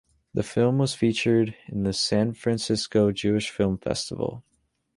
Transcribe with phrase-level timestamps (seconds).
[0.33, 4.43] The film was featured in the San Francisco Jewish Film Festival.